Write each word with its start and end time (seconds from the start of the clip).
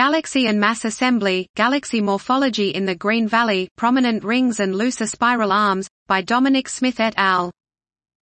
Galaxy 0.00 0.46
and 0.46 0.58
Mass 0.58 0.86
Assembly, 0.86 1.46
Galaxy 1.56 2.00
Morphology 2.00 2.70
in 2.70 2.86
the 2.86 2.94
Green 2.94 3.28
Valley, 3.28 3.68
Prominent 3.76 4.24
Rings 4.24 4.58
and 4.58 4.74
Looser 4.74 5.06
Spiral 5.06 5.52
Arms, 5.52 5.90
by 6.08 6.22
Dominic 6.22 6.70
Smith 6.70 7.00
et 7.00 7.12
al. 7.18 7.52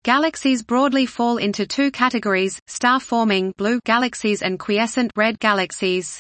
Galaxies 0.03 0.65
broadly 0.65 1.07
fall 1.07 1.37
into 1.37 1.69
two 1.69 1.93
categories, 1.93 2.59
star-forming 2.67 3.53
blue 3.57 3.79
galaxies 3.85 4.43
and 4.43 4.59
quiescent 4.59 5.13
red 5.15 5.39
galaxies. 5.39 6.19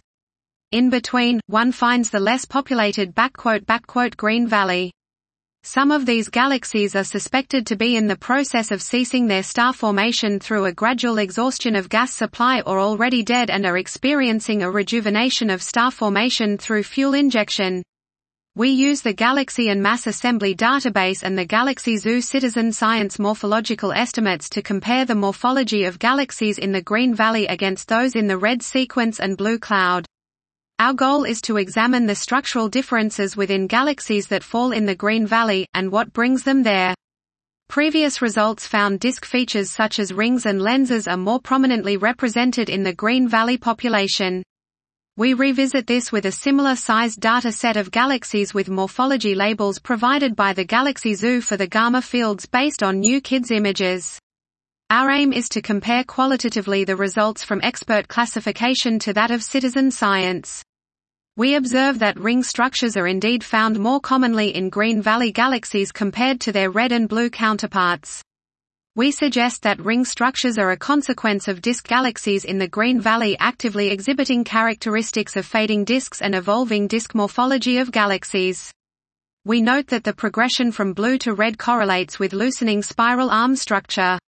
In 0.71 0.91
between, 0.91 1.41
one 1.49 1.73
finds 1.73 2.11
the 2.11 2.21
less 2.21 2.45
populated 2.45 3.13
Green 4.17 4.47
Valley. 4.47 4.93
Some 5.71 5.91
of 5.91 6.07
these 6.07 6.31
galaxies 6.31 6.97
are 6.97 7.05
suspected 7.05 7.67
to 7.67 7.77
be 7.77 7.95
in 7.95 8.07
the 8.07 8.17
process 8.17 8.71
of 8.71 8.81
ceasing 8.81 9.27
their 9.27 9.43
star 9.43 9.75
formation 9.75 10.41
through 10.41 10.65
a 10.65 10.73
gradual 10.73 11.19
exhaustion 11.19 11.77
of 11.77 11.91
gas 11.91 12.15
supply 12.15 12.63
or 12.63 12.81
already 12.81 13.23
dead 13.23 13.51
and 13.51 13.67
are 13.67 13.77
experiencing 13.77 14.63
a 14.63 14.71
rejuvenation 14.71 15.51
of 15.51 15.63
star 15.63 15.91
formation 15.91 16.57
through 16.57 16.85
fuel 16.85 17.13
injection. 17.13 17.83
We 18.55 18.71
use 18.71 19.03
the 19.03 19.13
Galaxy 19.13 19.69
and 19.69 19.83
Mass 19.83 20.07
Assembly 20.07 20.55
database 20.55 21.23
and 21.23 21.37
the 21.37 21.45
Galaxy 21.45 21.99
Zoo 21.99 22.23
citizen 22.23 22.73
science 22.73 23.19
morphological 23.19 23.93
estimates 23.93 24.49
to 24.49 24.63
compare 24.63 25.05
the 25.05 25.17
morphology 25.17 25.85
of 25.85 25.99
galaxies 25.99 26.57
in 26.57 26.73
the 26.73 26.81
Green 26.81 27.15
Valley 27.15 27.47
against 27.47 27.89
those 27.89 28.17
in 28.17 28.27
the 28.27 28.39
red 28.39 28.63
sequence 28.63 29.21
and 29.21 29.37
blue 29.37 29.59
cloud. 29.59 30.07
Our 30.81 30.95
goal 30.95 31.25
is 31.25 31.41
to 31.43 31.57
examine 31.57 32.07
the 32.07 32.15
structural 32.15 32.69
differences 32.69 33.37
within 33.37 33.67
galaxies 33.67 34.29
that 34.29 34.45
fall 34.45 34.71
in 34.71 34.87
the 34.87 34.95
Green 34.95 35.27
Valley, 35.27 35.67
and 35.75 35.91
what 35.91 36.13
brings 36.13 36.45
them 36.45 36.63
there. 36.63 36.95
Previous 37.69 38.23
results 38.23 38.65
found 38.65 39.01
disk 39.01 39.25
features 39.25 39.73
such 39.73 39.99
as 39.99 40.13
rings 40.15 40.47
and 40.47 40.63
lenses 40.63 41.09
are 41.09 41.17
more 41.17 41.41
prominently 41.41 41.97
represented 41.97 42.71
in 42.71 42.85
the 42.85 42.95
Green 42.95 43.29
Valley 43.29 43.59
population. 43.59 44.45
We 45.17 45.35
revisit 45.35 45.89
this 45.89 46.13
with 46.13 46.27
a 46.27 46.31
similar 46.31 46.77
sized 46.77 47.19
data 47.19 47.51
set 47.51 47.77
of 47.77 47.91
galaxies 47.91 48.55
with 48.55 48.69
morphology 48.69 49.35
labels 49.35 49.81
provided 49.81 50.37
by 50.37 50.53
the 50.53 50.65
Galaxy 50.65 51.15
Zoo 51.15 51.41
for 51.41 51.57
the 51.57 51.67
GAMA 51.67 52.03
fields 52.03 52.47
based 52.47 52.85
on 52.85 53.01
new 53.01 53.21
KiDS 53.21 53.51
images. 53.51 54.21
Our 54.91 55.11
aim 55.11 55.33
is 55.33 55.49
to 55.51 55.61
compare 55.61 56.05
qualitatively 56.05 56.85
the 56.85 56.97
results 56.97 57.43
from 57.43 57.61
expert 57.65 58.07
classification 58.07 59.01
to 59.01 59.13
that 59.15 59.33
of 59.33 59.43
citizen 59.43 59.91
science. 59.91 60.63
We 61.39 61.55
observe 61.55 62.01
that 62.01 62.19
ring 62.19 62.43
structures 62.43 62.97
are 62.97 63.07
indeed 63.07 63.45
found 63.45 63.79
more 63.79 64.01
commonly 64.01 64.53
in 64.57 64.71
Green 64.71 65.01
Valley 65.01 65.31
galaxies 65.31 65.93
compared 65.93 66.41
to 66.41 66.51
their 66.51 66.69
red 66.69 66.91
and 66.91 67.09
blue 67.09 67.31
counterparts. 67.31 68.25
We 68.97 69.13
suggest 69.13 69.63
that 69.63 69.79
ring 69.79 70.05
structures 70.05 70.59
are 70.59 70.73
a 70.73 70.77
consequence 70.77 71.47
of 71.47 71.63
disk 71.63 71.87
galaxies 71.87 72.45
in 72.45 72.59
the 72.59 72.67
Green 72.67 73.01
Valley 73.01 73.37
actively 73.39 73.91
exhibiting 73.91 74.43
characteristics 74.43 75.37
of 75.37 75.47
fading 75.47 75.85
disks 75.85 76.23
and 76.23 76.35
evolving 76.35 76.89
disk 76.89 77.15
morphology 77.15 77.79
of 77.79 77.93
galaxies. 77.93 78.73
We 79.45 79.63
note 79.63 79.87
that 79.87 80.03
the 80.03 80.15
progression 80.15 80.73
from 80.73 80.93
blue 80.93 81.19
to 81.19 81.35
red 81.35 81.57
correlates 81.57 82.19
with 82.19 82.33
loosening 82.33 82.83
spiral 82.83 83.31
arm 83.31 83.55
structure. 83.55 84.19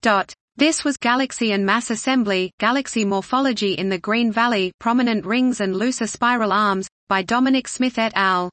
Dot. 0.00 0.32
This 0.58 0.82
was 0.82 0.96
Galaxy 0.96 1.52
and 1.52 1.64
Mass 1.64 1.88
Assembly, 1.88 2.50
Galaxy 2.58 3.04
Morphology 3.04 3.74
in 3.74 3.90
the 3.90 3.98
Green 4.00 4.32
Valley, 4.32 4.72
Prominent 4.80 5.24
Rings 5.24 5.60
and 5.60 5.76
Looser 5.76 6.08
Spiral 6.08 6.52
Arms, 6.52 6.88
by 7.08 7.22
Dominic 7.22 7.68
Smith 7.68 7.96
et 7.96 8.10
al. 8.16 8.50